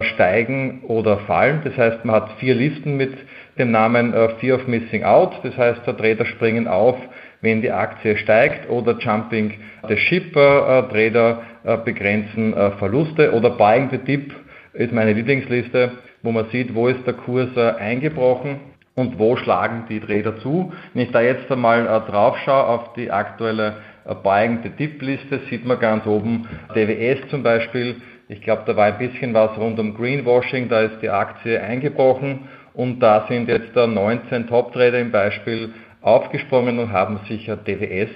steigen 0.00 0.82
oder 0.82 1.18
fallen. 1.18 1.60
Das 1.64 1.76
heißt, 1.76 2.04
man 2.04 2.16
hat 2.16 2.30
vier 2.38 2.54
Listen 2.54 2.96
mit 2.96 3.12
dem 3.58 3.70
Namen 3.70 4.12
äh, 4.12 4.30
Fear 4.40 4.56
of 4.56 4.66
Missing 4.66 5.04
Out. 5.04 5.32
Das 5.42 5.56
heißt, 5.56 5.84
Trader 5.84 6.24
springen 6.24 6.66
auf, 6.66 6.96
wenn 7.40 7.62
die 7.62 7.70
Aktie 7.70 8.16
steigt 8.16 8.68
oder 8.68 8.98
Jumping 8.98 9.54
the 9.88 9.96
Ship. 9.96 10.34
Äh, 10.34 10.82
Trader 10.82 11.42
äh, 11.64 11.76
begrenzen 11.78 12.54
Verluste 12.78 13.32
oder 13.32 13.50
Buying 13.50 13.90
the 13.90 13.98
Dip 13.98 14.34
ist 14.72 14.92
meine 14.92 15.12
Lieblingsliste, 15.12 15.92
wo 16.22 16.32
man 16.32 16.46
sieht, 16.50 16.74
wo 16.74 16.88
ist 16.88 17.06
der 17.06 17.14
Kurs 17.14 17.56
eingebrochen 17.56 18.58
und 18.94 19.18
wo 19.18 19.36
schlagen 19.36 19.84
die 19.88 20.00
Trader 20.00 20.38
zu. 20.38 20.72
Wenn 20.92 21.02
ich 21.02 21.12
da 21.12 21.20
jetzt 21.20 21.50
einmal 21.50 21.84
drauf 22.08 22.36
schaue 22.44 22.66
auf 22.66 22.92
die 22.94 23.10
aktuelle 23.10 23.76
äh, 24.06 24.14
beugende 24.14 24.70
Tippliste, 24.70 25.40
sieht 25.50 25.64
man 25.64 25.78
ganz 25.80 26.06
oben 26.06 26.46
DWS 26.74 27.28
zum 27.30 27.42
Beispiel. 27.42 27.96
Ich 28.28 28.40
glaube, 28.40 28.62
da 28.66 28.76
war 28.76 28.86
ein 28.86 28.98
bisschen 28.98 29.34
was 29.34 29.56
rund 29.58 29.78
um 29.78 29.94
Greenwashing, 29.94 30.68
da 30.68 30.80
ist 30.80 31.02
die 31.02 31.10
Aktie 31.10 31.60
eingebrochen 31.60 32.48
und 32.72 33.00
da 33.00 33.26
sind 33.28 33.48
jetzt 33.48 33.74
19 33.76 34.46
Top-Trader 34.46 34.98
im 34.98 35.10
Beispiel 35.10 35.74
aufgesprungen 36.00 36.78
und 36.78 36.92
haben 36.92 37.20
sich 37.28 37.46
DWS 37.46 38.10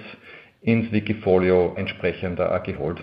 ins 0.63 0.91
Wikifolio 0.93 1.75
entsprechend 1.77 2.41
äh, 2.41 2.61
geholt. 2.65 2.99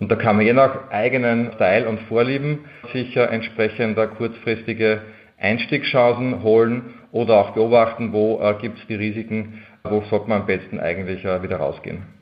Und 0.00 0.10
da 0.10 0.16
kann 0.16 0.36
man 0.36 0.46
je 0.46 0.52
nach 0.52 0.90
eigenen 0.90 1.52
Style 1.54 1.88
und 1.88 2.00
Vorlieben 2.02 2.66
sicher 2.92 3.30
entsprechend 3.30 3.96
kurzfristige 4.16 5.02
Einstiegschancen 5.38 6.42
holen 6.42 6.94
oder 7.12 7.36
auch 7.36 7.50
beobachten, 7.50 8.12
wo 8.12 8.40
äh, 8.40 8.54
gibt 8.60 8.78
es 8.78 8.86
die 8.86 8.94
Risiken, 8.94 9.64
wo 9.84 10.02
sollte 10.10 10.28
man 10.28 10.42
am 10.42 10.46
besten 10.46 10.78
eigentlich 10.78 11.24
äh, 11.24 11.42
wieder 11.42 11.56
rausgehen. 11.56 12.17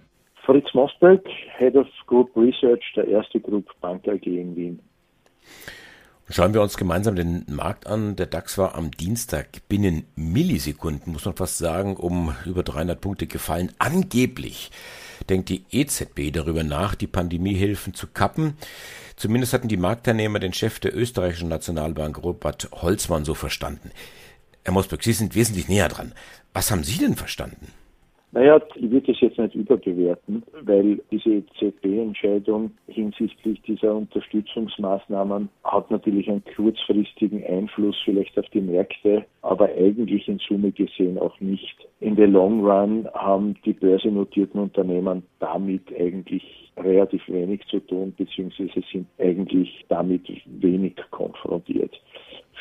Fritz 0.47 0.73
Mosberg, 0.75 1.23
Head 1.59 1.75
of 1.75 1.89
Group 2.07 2.31
Research 2.37 2.85
der 2.95 3.09
Erste 3.09 3.41
Group 3.41 3.69
Bank 3.81 4.07
AG 4.07 4.25
in 4.27 4.55
Wien. 4.55 4.81
Schauen 6.29 6.55
wir 6.55 6.63
uns 6.63 6.77
gemeinsam 6.77 7.17
den 7.17 7.45
Markt 7.49 7.87
an. 7.89 8.15
Der 8.15 8.27
DAX 8.27 8.57
war 8.57 8.77
am 8.77 8.93
Dienstag 8.93 9.69
binnen 9.69 10.07
Millisekunden, 10.15 11.13
muss 11.13 11.25
man 11.25 11.37
fast 11.37 11.59
sagen, 11.59 11.97
um 11.97 12.35
über 12.45 12.63
300 12.63 13.01
Punkte 13.01 13.27
gefallen. 13.27 13.73
Angeblich 13.79 14.71
denkt 15.29 15.49
die 15.49 15.65
EZB 15.71 16.33
darüber 16.33 16.63
nach, 16.63 16.95
die 16.95 17.07
Pandemiehilfen 17.09 17.95
zu 17.95 18.07
kappen. 18.07 18.57
Zumindest 19.17 19.53
hatten 19.53 19.69
die 19.69 19.77
Marktteilnehmer 19.77 20.39
den 20.39 20.53
Chef 20.53 20.79
der 20.79 20.97
österreichischen 20.97 21.49
Nationalbank 21.49 22.23
Robert 22.23 22.69
Holzmann 22.73 23.25
so 23.25 23.35
verstanden. 23.35 23.91
Herr 24.65 24.73
Mosberg, 24.73 25.03
Sie 25.03 25.13
sind 25.13 25.35
wesentlich 25.35 25.69
näher 25.69 25.89
dran. 25.89 26.13
Was 26.53 26.71
haben 26.71 26.85
Sie 26.85 26.99
denn 26.99 27.15
verstanden? 27.15 27.73
Naja, 28.37 28.61
ich 28.75 28.91
würde 28.91 29.15
das 29.15 29.21
jetzt 29.23 29.39
nicht 29.39 29.55
überbewerten, 29.55 30.43
weil 30.61 31.01
diese 31.11 31.37
EZB-Entscheidung 31.37 32.71
hinsichtlich 32.87 33.63
dieser 33.63 33.95
Unterstützungsmaßnahmen 33.95 35.49
hat 35.65 35.91
natürlich 35.91 36.29
einen 36.29 36.45
kurzfristigen 36.55 37.43
Einfluss 37.47 37.97
vielleicht 38.05 38.39
auf 38.39 38.45
die 38.53 38.61
Märkte, 38.61 39.25
aber 39.41 39.71
eigentlich 39.71 40.29
in 40.29 40.39
Summe 40.47 40.71
gesehen 40.71 41.17
auch 41.17 41.41
nicht. 41.41 41.89
In 42.01 42.15
the 42.17 42.25
long 42.25 42.63
run 42.63 43.09
haben 43.15 43.57
die 43.65 43.73
börsennotierten 43.73 44.61
Unternehmen 44.61 45.23
damit 45.39 45.85
eigentlich 45.99 46.45
relativ 46.77 47.27
wenig 47.29 47.63
zu 47.71 47.81
tun, 47.81 48.13
beziehungsweise 48.19 48.83
sind 48.93 49.07
eigentlich 49.17 49.87
damit 49.89 50.29
wenig 50.61 50.95
konfrontiert. 51.11 51.99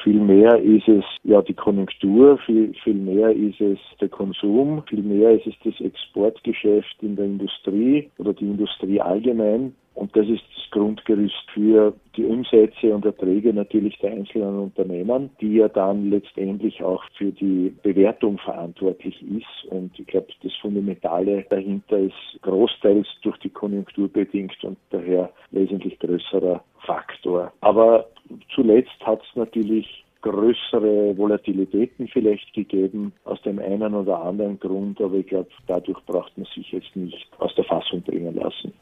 Viel 0.05 0.19
mehr 0.19 0.61
ist 0.61 0.87
es 0.87 1.03
ja 1.23 1.41
die 1.41 1.55
Konjunktur, 1.55 2.37
viel, 2.45 2.75
viel 2.83 2.93
mehr 2.93 3.31
ist 3.31 3.59
es 3.59 3.79
der 3.99 4.07
Konsum, 4.07 4.83
viel 4.87 5.01
mehr 5.01 5.31
ist 5.31 5.47
es 5.47 5.55
das 5.63 5.81
Exportgeschäft 5.81 6.95
in 7.01 7.15
der 7.15 7.25
Industrie 7.25 8.07
oder 8.19 8.31
die 8.33 8.45
Industrie 8.45 9.01
allgemein. 9.01 9.73
Und 9.95 10.15
das 10.15 10.27
ist 10.27 10.43
das 10.53 10.71
Grundgerüst 10.71 11.49
für 11.53 11.93
die 12.17 12.25
Umsätze 12.25 12.93
und 12.93 13.05
Erträge 13.05 13.53
natürlich 13.53 13.97
der 13.99 14.11
einzelnen 14.11 14.59
Unternehmen, 14.59 15.29
die 15.39 15.55
ja 15.55 15.69
dann 15.69 16.09
letztendlich 16.09 16.83
auch 16.83 17.01
für 17.17 17.31
die 17.31 17.73
Bewertung 17.81 18.37
verantwortlich 18.37 19.21
ist. 19.23 19.71
Und 19.71 19.97
ich 19.97 20.05
glaube, 20.05 20.27
das 20.43 20.53
Fundamentale 20.61 21.45
dahinter 21.49 21.97
ist 21.97 22.41
großteils 22.41 23.07
durch 23.21 23.37
die 23.37 23.49
Konjunktur 23.49 24.09
bedingt 24.09 24.61
und 24.63 24.77
daher 24.89 25.31
wesentlich 25.51 25.97
größerer 25.99 26.61
Faktor. 26.85 27.53
Aber 27.61 28.07
zuletzt 28.53 28.99
hat 29.05 29.21
es 29.21 29.35
natürlich 29.35 30.03
größere 30.21 31.15
Volatilitäten 31.17 32.07
vielleicht 32.07 32.51
gegeben, 32.53 33.13
aus 33.23 33.41
dem 33.43 33.59
einen 33.59 33.93
oder 33.93 34.21
anderen 34.21 34.59
Grund, 34.59 34.99
aber 34.99 35.15
ich 35.15 35.27
glaube, 35.27 35.49
dadurch 35.67 35.99
braucht 36.05 36.35
man 36.37 36.47
sich 36.53 36.71
jetzt 36.71 36.95
nicht 36.95 37.27
aus 37.37 37.53
der 37.55 37.63
Fassung 37.63 38.01
bringen 38.01 38.35
lassen. 38.35 38.73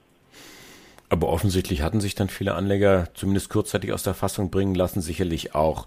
Aber 1.13 1.29
offensichtlich 1.29 1.83
hatten 1.83 2.01
sich 2.01 2.15
dann 2.15 2.27
viele 2.27 2.55
Anleger 2.55 3.07
zumindest 3.13 3.49
kurzzeitig 3.49 3.93
aus 3.93 4.01
der 4.01 4.15
Fassung 4.15 4.49
bringen 4.49 4.73
lassen, 4.73 4.99
sicherlich 4.99 5.53
auch 5.53 5.85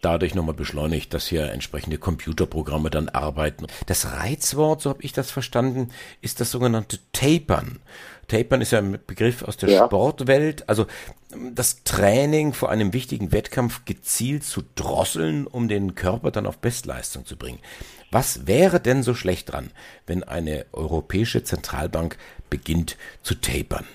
dadurch 0.00 0.34
nochmal 0.34 0.56
beschleunigt, 0.56 1.14
dass 1.14 1.28
hier 1.28 1.52
entsprechende 1.52 1.96
Computerprogramme 1.96 2.90
dann 2.90 3.08
arbeiten. 3.08 3.68
Das 3.86 4.14
Reizwort, 4.14 4.82
so 4.82 4.90
habe 4.90 5.04
ich 5.04 5.12
das 5.12 5.30
verstanden, 5.30 5.90
ist 6.22 6.40
das 6.40 6.50
sogenannte 6.50 6.98
Tapern. 7.12 7.78
Tapern 8.26 8.62
ist 8.62 8.72
ja 8.72 8.80
ein 8.80 8.98
Begriff 9.06 9.44
aus 9.44 9.56
der 9.56 9.70
ja. 9.70 9.86
Sportwelt, 9.86 10.68
also 10.68 10.86
das 11.52 11.84
Training 11.84 12.52
vor 12.52 12.68
einem 12.68 12.92
wichtigen 12.92 13.30
Wettkampf 13.30 13.84
gezielt 13.84 14.42
zu 14.42 14.64
drosseln, 14.74 15.46
um 15.46 15.68
den 15.68 15.94
Körper 15.94 16.32
dann 16.32 16.48
auf 16.48 16.58
Bestleistung 16.58 17.26
zu 17.26 17.36
bringen. 17.36 17.60
Was 18.10 18.48
wäre 18.48 18.80
denn 18.80 19.04
so 19.04 19.14
schlecht 19.14 19.52
dran, 19.52 19.70
wenn 20.08 20.24
eine 20.24 20.66
europäische 20.72 21.44
Zentralbank 21.44 22.18
beginnt 22.50 22.96
zu 23.22 23.36
tapern? 23.36 23.86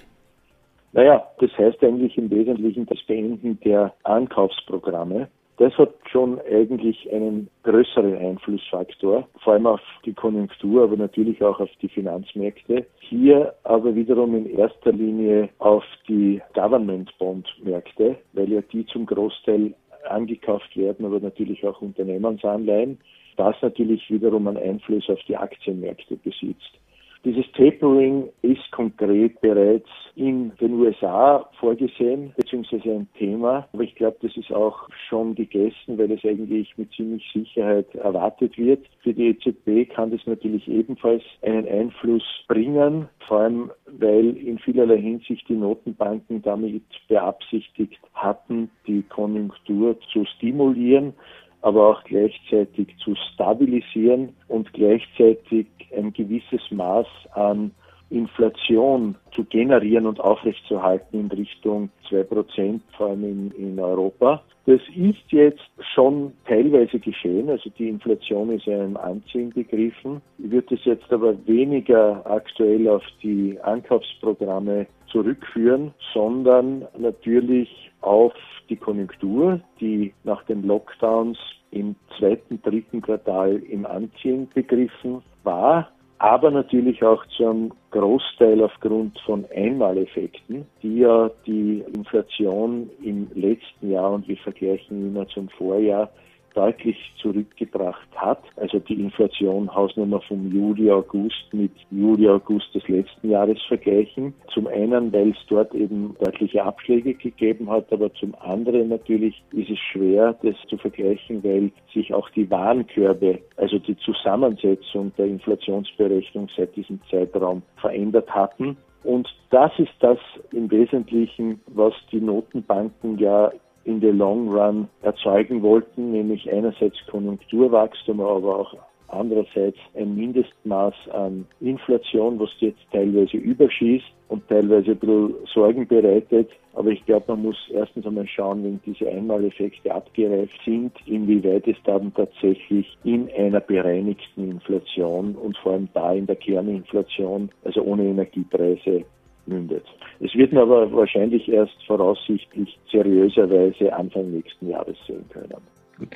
Naja, 0.92 1.26
das 1.40 1.52
heißt 1.58 1.84
eigentlich 1.84 2.18
im 2.18 2.30
Wesentlichen 2.32 2.86
das 2.86 3.02
Beenden 3.04 3.60
der 3.62 3.94
Ankaufsprogramme 4.04 5.28
das 5.60 5.78
hat 5.78 5.94
schon 6.10 6.40
eigentlich 6.50 7.12
einen 7.12 7.50
größeren 7.64 8.18
Einflussfaktor, 8.18 9.28
vor 9.44 9.54
allem 9.54 9.68
auf 9.68 9.82
die 10.06 10.14
Konjunktur, 10.14 10.84
aber 10.84 10.96
natürlich 10.96 11.44
auch 11.44 11.60
auf 11.60 11.70
die 11.82 11.90
Finanzmärkte. 11.90 12.86
Hier 13.00 13.54
aber 13.66 13.94
wiederum 13.94 14.36
in 14.38 14.58
erster 14.58 14.94
Linie 14.94 15.50
auf 15.60 15.84
die 16.08 16.42
Government 16.54 17.12
Bond 17.20 17.46
Märkte, 17.62 18.16
weil 18.32 18.50
ja 18.50 18.62
die 18.62 18.86
zum 18.86 19.06
Großteil 19.06 19.74
angekauft 20.10 20.78
werden, 20.78 21.06
aber 21.06 21.20
natürlich 21.20 21.68
auch 21.68 21.82
Unternehmensanleihen. 21.82 22.98
Das 23.36 23.56
natürlich 23.62 24.10
wiederum 24.10 24.48
einen 24.48 24.58
Einfluss 24.58 25.10
auf 25.10 25.20
die 25.28 25.36
Aktienmärkte 25.36 26.16
besitzt. 26.16 26.80
Dieses 27.26 27.52
Tapering 27.52 28.30
ist 28.44 28.72
konkret 28.72 29.42
bereits 29.42 29.90
in 30.16 30.54
den 30.62 30.74
USA 30.76 31.50
vorgesehen, 31.60 32.34
beziehungsweise 32.38 32.92
ein 32.92 33.10
Thema. 33.18 33.68
Aber 33.74 33.84
ich 33.84 33.94
glaube, 33.96 34.16
das 34.22 34.36
ist 34.38 34.54
auch 34.54 34.88
schon 35.10 35.36
gegessen, 35.36 35.98
weil 35.98 36.12
es 36.14 36.24
eigentlich 36.24 36.78
mit 36.78 36.94
ziemlich 36.94 37.30
Sicherheit 37.34 37.94
erwartet 37.96 38.58
wird. 38.58 38.86
Für 39.04 39.14
die 39.14 39.30
EZB 39.30 39.94
kann 39.94 40.12
das 40.12 40.22
natürlich 40.28 40.66
ebenfalls 40.70 41.24
einen 41.42 41.68
Einfluss 41.68 42.24
bringen, 42.48 43.10
vor 43.28 43.40
allem 43.42 43.72
weil 43.86 44.38
in 44.38 44.58
vielerlei 44.58 45.02
Hinsicht 45.02 45.48
die 45.50 45.56
Notenbanken 45.56 46.42
damit 46.42 46.84
beabsichtigt 47.10 48.00
hatten, 48.14 48.70
die 48.88 49.04
Konjunktur 49.04 49.98
zu 50.14 50.24
stimulieren 50.38 51.14
aber 51.62 51.90
auch 51.90 52.04
gleichzeitig 52.04 52.88
zu 53.04 53.16
stabilisieren 53.34 54.36
und 54.48 54.72
gleichzeitig 54.74 55.68
ein 55.96 56.14
gewisses 56.14 56.62
Maß 56.72 57.08
an 57.34 57.72
Inflation 58.10 59.16
zu 59.36 59.44
generieren 59.44 60.08
und 60.08 60.20
aufrechtzuerhalten 60.20 61.20
in 61.20 61.28
Richtung 61.28 61.90
zwei 62.08 62.24
Prozent, 62.24 62.82
vor 62.98 63.10
allem 63.10 63.24
in, 63.24 63.52
in 63.52 63.80
Europa. 63.80 64.42
Das 64.66 64.82
ist 64.96 65.32
jetzt 65.32 65.70
schon 65.96 66.34
teilweise 66.48 67.00
geschehen, 67.00 67.50
also 67.50 67.70
die 67.78 67.90
Inflation 67.90 68.52
ist 68.52 68.68
im 68.68 68.98
Anziehen 68.98 69.52
begriffen. 69.52 70.22
Ich 70.38 70.52
würde 70.52 70.76
es 70.76 70.86
jetzt 70.86 71.12
aber 71.12 71.36
weniger 71.48 72.24
aktuell 72.26 72.88
auf 72.88 73.04
die 73.24 73.58
Ankaufsprogramme 73.62 74.86
zurückführen, 75.12 75.92
sondern 76.14 76.88
natürlich 76.98 77.92
auf 78.02 78.34
die 78.70 78.76
Konjunktur, 78.76 79.60
die 79.80 80.14
nach 80.24 80.44
den 80.44 80.64
Lockdowns 80.64 81.38
im 81.72 81.96
zweiten, 82.18 82.62
dritten 82.62 83.02
Quartal 83.02 83.58
im 83.70 83.86
Anziehen 83.86 84.48
begriffen 84.54 85.22
war, 85.44 85.90
aber 86.20 86.52
natürlich 86.52 87.02
auch 87.04 87.26
zu 87.38 87.48
einem 87.48 87.72
Großteil 87.92 88.62
aufgrund 88.62 89.18
von 89.22 89.46
Einmaleffekten, 89.56 90.66
die 90.84 91.00
ja 91.00 91.32
die 91.46 91.84
Inflation 91.96 92.90
im 93.02 93.30
letzten 93.34 93.92
Jahr 93.92 94.12
und 94.12 94.28
wir 94.28 94.38
vergleichen 94.38 95.08
immer 95.08 95.28
zum 95.30 95.48
Vorjahr 95.50 96.10
deutlich 96.54 96.98
zurückgebracht 97.22 98.08
hat. 98.16 98.42
Also 98.58 98.80
die 98.80 98.96
Inflation 98.96 99.74
Hausnummer 99.74 100.22
vom 100.22 100.52
Juli, 100.52 100.92
August 100.92 101.54
mit 101.54 101.72
Juli, 101.92 102.28
August 102.28 102.74
des 102.74 102.88
letzten 102.88 103.30
Jahres 103.30 103.62
vergleichen. 103.68 104.34
Zum 104.54 104.68
einen, 104.68 105.12
weil 105.14 105.30
es 105.32 105.38
dort 105.48 105.74
eben 105.74 106.16
deutliche 106.20 106.64
Abschläge 106.64 107.14
gegeben 107.14 107.70
hat, 107.70 107.92
aber 107.92 108.14
zum 108.14 108.36
anderen 108.40 108.90
natürlich 108.90 109.42
ist 109.52 109.70
es 109.70 109.80
schwer, 109.80 110.36
das 110.42 110.56
zu 110.70 110.78
vergleichen, 110.78 111.44
weil 111.44 111.72
sich 111.94 112.14
auch 112.14 112.30
die 112.32 112.50
Warenkörbe, 112.50 113.40
also 113.58 113.80
die 113.80 113.98
Zusammensetzung 113.98 115.12
der 115.18 115.26
Inflationsberechnung 115.28 116.50
seit 116.56 116.76
diesem 116.76 117.00
Zeitraum 117.10 117.62
verändert 117.78 118.30
hatten. 118.34 118.78
Und 119.04 119.28
das 119.50 119.72
ist 119.78 119.94
das 120.00 120.18
im 120.52 120.70
Wesentlichen, 120.70 121.62
was 121.68 121.94
die 122.12 122.20
Notenbanken 122.20 123.18
ja 123.18 123.52
in 123.86 124.00
the 124.00 124.08
long 124.08 124.50
run 124.50 124.88
erzeugen 125.02 125.62
wollten, 125.62 126.12
nämlich 126.12 126.52
einerseits 126.52 126.98
Konjunkturwachstum, 127.08 128.22
aber 128.22 128.60
auch 128.60 128.76
andererseits 129.12 129.78
ein 129.96 130.16
Mindestmaß 130.16 130.94
an 131.12 131.46
Inflation, 131.60 132.40
was 132.40 132.50
jetzt 132.60 132.80
teilweise 132.92 133.38
überschießt 133.38 134.06
und 134.30 134.48
teilweise 134.48 134.92
ein 134.92 134.98
bisschen 134.98 135.34
Sorgen 135.54 135.88
bereitet. 135.88 136.50
Aber 136.74 136.92
ich 136.92 137.04
glaube, 137.06 137.26
man 137.30 137.42
muss 137.44 137.58
erstens 137.74 138.06
einmal 138.06 138.28
schauen, 138.28 138.64
wenn 138.64 138.80
diese 138.86 139.10
Einmaleffekte 139.10 139.94
abgereift 139.94 140.58
sind, 140.64 140.94
inwieweit 141.06 141.68
es 141.68 141.78
dann 141.84 142.14
tatsächlich 142.14 142.98
in 143.04 143.30
einer 143.36 143.60
bereinigten 143.60 144.52
Inflation 144.52 145.36
und 145.36 145.58
vor 145.58 145.74
allem 145.74 145.90
da 145.94 146.14
in 146.14 146.28
der 146.28 146.36
Kerninflation, 146.36 147.50
also 147.64 147.82
ohne 147.82 148.04
Energiepreise, 148.04 149.04
mündet. 149.50 149.86
Es 150.20 150.34
wird 150.36 150.54
man 150.54 150.64
aber 150.64 150.92
wahrscheinlich 150.92 151.50
erst 151.50 151.76
voraussichtlich 151.86 152.78
seriöserweise 152.92 153.92
Anfang 153.94 154.32
nächsten 154.32 154.70
Jahres 154.70 154.98
sehen 155.08 155.26
können. 155.30 155.54
Gut. 155.98 156.10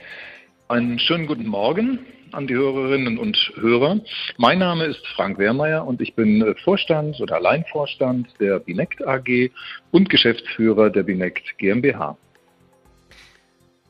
Einen 0.70 0.98
schönen 0.98 1.28
guten 1.28 1.48
Morgen 1.48 2.00
an 2.32 2.48
die 2.48 2.56
Hörerinnen 2.56 3.18
und 3.18 3.38
Hörer. 3.56 4.00
Mein 4.38 4.60
Name 4.60 4.86
ist 4.86 5.06
Frank 5.08 5.38
Wehrmeier 5.38 5.86
und 5.86 6.02
ich 6.02 6.16
bin 6.16 6.56
Vorstand 6.64 7.20
oder 7.20 7.36
Alleinvorstand 7.36 8.28
der 8.40 8.60
Binect 8.60 9.06
AG 9.06 9.52
und 9.92 10.10
Geschäftsführer 10.10 10.90
der 10.90 11.04
Binect 11.04 11.58
GmbH. 11.58 12.18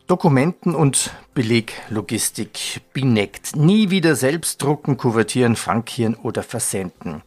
Dokumenten- 0.08 0.76
und 0.76 1.12
Beleglogistik, 1.34 2.82
Binect. 2.92 3.56
Nie 3.56 3.90
wieder 3.90 4.16
selbst 4.16 4.62
drucken, 4.62 4.98
kuvertieren, 4.98 5.56
frankieren 5.56 6.16
oder 6.16 6.44
versenden. 6.44 7.22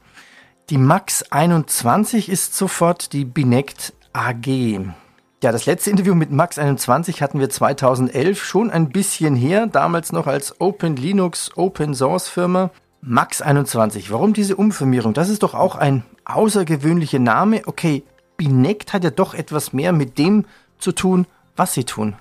Die 0.69 0.79
Max 0.79 1.31
21 1.31 2.29
ist 2.29 2.57
sofort 2.57 3.13
die 3.13 3.25
Binect 3.25 3.93
AG. 4.13 4.49
Ja, 5.41 5.53
das 5.53 5.65
letzte 5.65 5.91
Interview 5.91 6.17
mit 6.17 6.33
Max 6.33 6.59
21 6.59 7.23
hatten 7.23 7.39
wir 7.39 7.49
2011, 7.49 8.43
schon 8.43 8.73
ein 8.73 8.91
bisschen 8.91 9.37
her, 9.37 9.69
damals 9.69 10.11
noch 10.11 10.27
als 10.27 10.61
Open 10.61 10.97
Linux 10.97 11.53
Open 11.57 11.95
Source 11.95 12.29
Firma. 12.29 12.73
Max 13.01 13.41
21, 13.43 14.11
warum 14.11 14.33
diese 14.33 14.57
Umfirmierung? 14.57 15.15
Das 15.15 15.29
ist 15.29 15.45
doch 15.45 15.55
auch 15.55 15.77
ein 15.77 16.03
außergewöhnlicher 16.25 17.21
Name. 17.21 17.63
Okay, 17.67 18.03
Binect 18.37 18.93
hat 18.93 19.05
ja 19.05 19.11
doch 19.11 19.35
etwas 19.35 19.73
mehr 19.73 19.93
mit 19.93 20.19
dem 20.19 20.47
zu 20.79 20.91
tun, 20.91 21.29
was 21.55 21.75
sie 21.75 21.85
tun. 21.85 22.17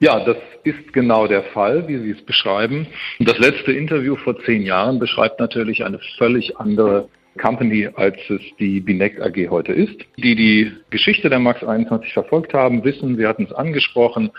Ja, 0.00 0.18
das 0.24 0.38
ist 0.64 0.92
genau 0.92 1.28
der 1.28 1.44
Fall, 1.44 1.86
wie 1.86 1.98
Sie 1.98 2.10
es 2.10 2.26
beschreiben. 2.26 2.88
Das 3.20 3.38
letzte 3.38 3.70
Interview 3.70 4.16
vor 4.16 4.36
zehn 4.40 4.62
Jahren 4.62 4.98
beschreibt 4.98 5.38
natürlich 5.38 5.84
eine 5.84 6.00
völlig 6.18 6.58
andere 6.58 7.08
Company, 7.40 7.88
als 7.94 8.16
es 8.28 8.40
die 8.58 8.80
Binect 8.80 9.20
AG 9.20 9.48
heute 9.50 9.72
ist. 9.72 9.96
Die 10.16 10.34
die 10.34 10.72
Geschichte 10.90 11.30
der 11.30 11.38
MAX 11.38 11.64
21 11.64 12.12
verfolgt 12.12 12.54
haben, 12.54 12.84
wissen, 12.84 13.18
wir 13.18 13.28
hatten 13.28 13.44
es 13.44 13.52
angesprochen, 13.52 14.30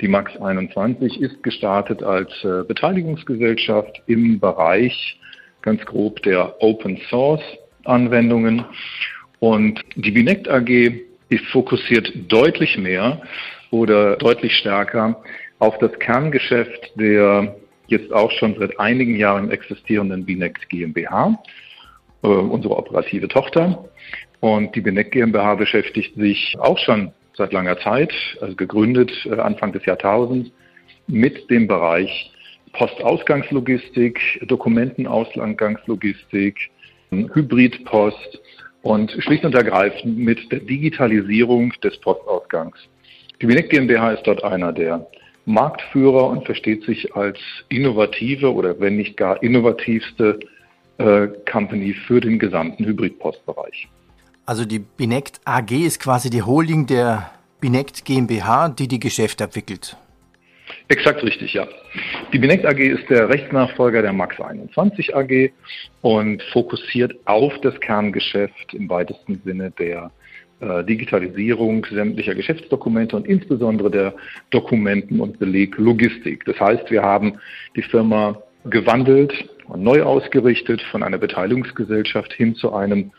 die 0.00 0.08
MAX 0.08 0.36
21 0.40 1.20
ist 1.20 1.42
gestartet 1.42 2.02
als 2.02 2.32
äh, 2.44 2.64
Beteiligungsgesellschaft 2.66 4.02
im 4.06 4.40
Bereich 4.40 5.18
ganz 5.62 5.84
grob 5.84 6.22
der 6.22 6.60
Open 6.60 6.98
Source 7.08 7.42
Anwendungen. 7.84 8.64
Und 9.40 9.80
die 9.96 10.10
Binect 10.10 10.48
AG 10.48 10.68
ist 11.28 11.44
fokussiert 11.46 12.12
deutlich 12.28 12.78
mehr 12.78 13.22
oder 13.70 14.16
deutlich 14.16 14.54
stärker 14.56 15.22
auf 15.58 15.78
das 15.78 15.98
Kerngeschäft 15.98 16.92
der 16.96 17.56
jetzt 17.86 18.12
auch 18.12 18.30
schon 18.32 18.56
seit 18.58 18.78
einigen 18.78 19.16
Jahren 19.16 19.50
existierenden 19.50 20.24
Binect 20.24 20.68
GmbH 20.68 21.38
äh, 22.22 22.26
unsere 22.26 22.76
operative 22.76 23.28
Tochter. 23.28 23.84
Und 24.40 24.74
die 24.74 24.80
Beneck 24.80 25.12
GmbH 25.12 25.54
beschäftigt 25.54 26.16
sich 26.16 26.56
auch 26.58 26.78
schon 26.78 27.12
seit 27.34 27.52
langer 27.52 27.78
Zeit, 27.78 28.12
also 28.40 28.56
gegründet 28.56 29.12
äh, 29.26 29.38
Anfang 29.38 29.72
des 29.72 29.84
Jahrtausends, 29.86 30.50
mit 31.06 31.48
dem 31.50 31.66
Bereich 31.66 32.30
Postausgangslogistik, 32.72 34.40
Dokumentenausgangslogistik, 34.46 36.70
Hybridpost 37.10 38.40
und 38.82 39.10
schlicht 39.18 39.44
und 39.44 39.54
ergreifend 39.54 40.16
mit 40.18 40.50
der 40.50 40.60
Digitalisierung 40.60 41.74
des 41.82 41.98
Postausgangs. 42.00 42.78
Die 43.40 43.46
Beneck 43.46 43.70
GmbH 43.70 44.12
ist 44.12 44.26
dort 44.26 44.44
einer 44.44 44.72
der 44.72 45.06
Marktführer 45.44 46.28
und 46.28 46.46
versteht 46.46 46.84
sich 46.84 47.14
als 47.14 47.38
innovative 47.68 48.52
oder 48.52 48.78
wenn 48.80 48.96
nicht 48.96 49.16
gar 49.16 49.40
innovativste 49.42 50.40
Company 51.50 51.94
für 52.06 52.20
den 52.20 52.38
gesamten 52.38 52.84
Hybridpostbereich. 52.84 53.88
Also 54.46 54.64
die 54.64 54.80
Binect 54.80 55.40
AG 55.44 55.70
ist 55.70 56.00
quasi 56.00 56.30
die 56.30 56.42
Holding 56.42 56.86
der 56.86 57.30
Binect 57.60 58.04
GmbH, 58.04 58.68
die 58.70 58.88
die 58.88 58.98
Geschäfte 58.98 59.44
abwickelt. 59.44 59.96
Exakt 60.88 61.22
richtig, 61.22 61.54
ja. 61.54 61.66
Die 62.32 62.38
Binect 62.38 62.66
AG 62.66 62.78
ist 62.78 63.08
der 63.08 63.28
Rechtsnachfolger 63.28 64.02
der 64.02 64.12
Max 64.12 64.40
21 64.40 65.14
AG 65.14 65.50
und 66.00 66.42
fokussiert 66.52 67.14
auf 67.24 67.52
das 67.62 67.78
Kerngeschäft 67.80 68.74
im 68.74 68.88
weitesten 68.88 69.40
Sinne 69.44 69.70
der 69.70 70.10
äh, 70.60 70.84
Digitalisierung 70.84 71.86
sämtlicher 71.90 72.34
Geschäftsdokumente 72.34 73.16
und 73.16 73.26
insbesondere 73.26 73.90
der 73.90 74.14
Dokumenten- 74.50 75.20
und 75.20 75.38
Beleglogistik. 75.38 76.44
Das 76.44 76.58
heißt, 76.58 76.90
wir 76.90 77.02
haben 77.02 77.38
die 77.76 77.82
Firma 77.82 78.40
gewandelt 78.64 79.32
neu 79.76 80.02
ausgerichtet 80.02 80.82
von 80.90 81.02
einer 81.02 81.18
Beteiligungsgesellschaft 81.18 82.32
hin 82.32 82.54
zu 82.54 82.72
einem 82.72 83.12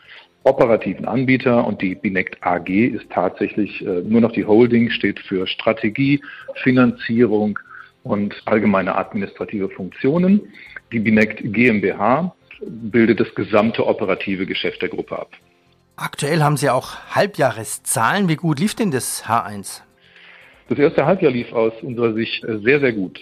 operativen 0.44 1.06
Anbieter 1.06 1.66
und 1.66 1.80
die 1.80 1.94
Binect 1.94 2.36
AG 2.42 2.68
ist 2.68 3.10
tatsächlich 3.10 3.80
äh, 3.80 4.02
nur 4.02 4.20
noch 4.20 4.32
die 4.32 4.44
Holding, 4.44 4.90
steht 4.90 5.18
für 5.20 5.46
Strategie, 5.46 6.20
Finanzierung 6.62 7.58
und 8.02 8.34
allgemeine 8.44 8.94
administrative 8.94 9.70
Funktionen. 9.70 10.52
Die 10.92 11.00
Binect 11.00 11.40
GmbH 11.42 12.34
bildet 12.60 13.20
das 13.20 13.34
gesamte 13.34 13.86
operative 13.86 14.46
Geschäft 14.46 14.82
der 14.82 14.90
Gruppe 14.90 15.18
ab. 15.18 15.30
Aktuell 15.96 16.42
haben 16.42 16.56
Sie 16.56 16.70
auch 16.70 16.96
Halbjahreszahlen. 17.14 18.28
Wie 18.28 18.36
gut 18.36 18.58
lief 18.58 18.74
denn 18.74 18.90
das 18.90 19.24
H1? 19.24 19.80
Das 20.68 20.78
erste 20.78 21.06
Halbjahr 21.06 21.32
lief 21.32 21.52
aus 21.52 21.72
unserer 21.82 22.14
Sicht 22.14 22.44
äh, 22.44 22.58
sehr, 22.58 22.80
sehr 22.80 22.92
gut. 22.92 23.18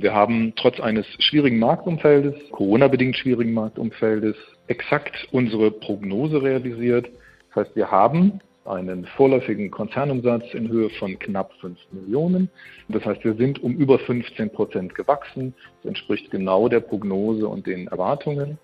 Wir 0.00 0.14
haben 0.14 0.52
trotz 0.54 0.78
eines 0.78 1.06
schwierigen 1.18 1.58
Marktumfeldes, 1.58 2.34
Corona-bedingt 2.52 3.16
schwierigen 3.16 3.52
Marktumfeldes, 3.52 4.36
exakt 4.68 5.26
unsere 5.32 5.72
Prognose 5.72 6.40
realisiert. 6.40 7.08
Das 7.48 7.66
heißt, 7.66 7.74
wir 7.74 7.90
haben 7.90 8.40
einen 8.64 9.06
vorläufigen 9.16 9.72
Konzernumsatz 9.72 10.54
in 10.54 10.68
Höhe 10.68 10.88
von 10.90 11.18
knapp 11.18 11.52
5 11.60 11.76
Millionen. 11.90 12.48
Das 12.88 13.04
heißt, 13.04 13.24
wir 13.24 13.34
sind 13.34 13.60
um 13.60 13.74
über 13.74 13.98
15 13.98 14.50
Prozent 14.50 14.94
gewachsen. 14.94 15.52
Das 15.82 15.88
entspricht 15.88 16.30
genau 16.30 16.68
der 16.68 16.78
Prognose 16.78 17.48
und 17.48 17.66
den 17.66 17.88
Erwartungen. 17.88 18.56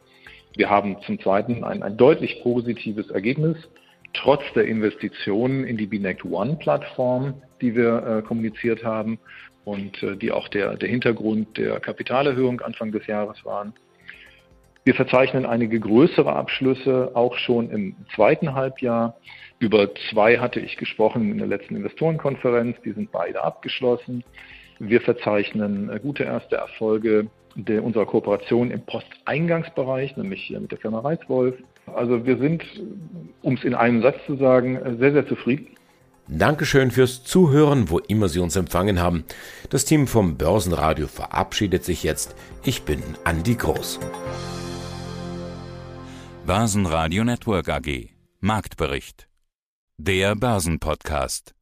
Wir 0.55 0.71
haben 0.71 0.99
zum 1.05 1.19
Zweiten 1.19 1.65
ein, 1.65 1.83
ein 1.83 1.97
deutlich 1.97 2.45
positives 2.45 3.11
Ergebnis, 3.11 3.57
trotz 4.13 4.43
der 4.55 4.67
Investitionen 4.67 5.65
in 5.65 5.79
die 5.79 5.87
Binect 5.87 6.25
One-Plattform, 6.25 7.43
die 7.61 7.75
wir 7.75 8.07
äh, 8.07 8.23
kommuniziert 8.23 8.85
haben 8.85 9.19
und 9.65 10.03
äh, 10.03 10.17
die 10.17 10.33
auch 10.33 10.49
der, 10.49 10.77
der 10.77 10.89
Hintergrund 10.89 11.57
der 11.57 11.81
Kapitalerhöhung 11.81 12.61
Anfang 12.61 12.93
des 12.93 13.07
Jahres 13.07 13.45
waren. 13.45 13.73
Wir 14.85 14.95
verzeichnen 14.95 15.47
einige 15.47 15.81
größere 15.81 16.35
Abschlüsse 16.35 17.13
auch 17.15 17.39
schon 17.39 17.71
im 17.71 17.97
zweiten 18.15 18.55
Halbjahr. 18.55 19.17
Über 19.59 19.89
zwei 20.11 20.39
hatte 20.39 20.61
ich 20.61 20.77
gesprochen 20.77 21.31
in 21.31 21.39
der 21.39 21.47
letzten 21.47 21.77
Investorenkonferenz. 21.77 22.77
Die 22.85 22.93
sind 22.93 23.11
beide 23.11 23.43
abgeschlossen. 23.43 24.25
Wir 24.79 25.01
verzeichnen 25.01 25.89
äh, 25.89 25.99
gute 26.01 26.25
erste 26.25 26.57
Erfolge 26.57 27.29
der, 27.55 27.83
unserer 27.83 28.05
Kooperation 28.05 28.71
im 28.71 28.83
Posteingangsbereich, 28.83 30.17
nämlich 30.17 30.51
mit 30.51 30.71
der 30.73 30.79
Firma 30.79 31.01
Reiswolf. 31.01 31.55
Also 31.87 32.27
wir 32.27 32.37
sind, 32.39 32.65
um 33.43 33.55
es 33.55 33.65
in 33.65 33.75
einem 33.75 34.03
Satz 34.03 34.17
zu 34.27 34.37
sagen, 34.37 34.99
sehr, 34.99 35.13
sehr 35.13 35.27
zufrieden. 35.27 35.69
Dankeschön 36.27 36.91
fürs 36.91 37.23
Zuhören, 37.23 37.91
wo 37.91 37.99
immer 37.99 38.29
Sie 38.29 38.39
uns 38.39 38.57
empfangen 38.57 39.01
haben. 39.01 39.25
Das 39.69 39.85
Team 39.85 40.07
vom 40.07 40.37
Börsenradio 40.39 41.07
verabschiedet 41.07 41.85
sich 41.85 42.03
jetzt. 42.03 42.35
Ich 42.65 42.83
bin 42.83 43.03
Andi 43.25 43.55
Groß. 43.55 44.01
Börsenradio 46.47 47.25
Network 47.25 47.69
AG. 47.69 48.09
Marktbericht. 48.41 49.29
Der 49.99 50.35
Börsenpodcast. 50.35 51.55